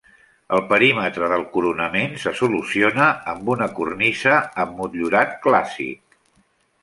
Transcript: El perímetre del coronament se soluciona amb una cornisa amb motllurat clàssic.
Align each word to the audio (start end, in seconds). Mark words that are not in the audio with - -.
El 0.57 0.61
perímetre 0.69 1.27
del 1.33 1.43
coronament 1.57 2.15
se 2.23 2.33
soluciona 2.39 3.09
amb 3.35 3.53
una 3.55 3.67
cornisa 3.81 4.39
amb 4.65 4.75
motllurat 4.81 5.39
clàssic. 5.45 6.19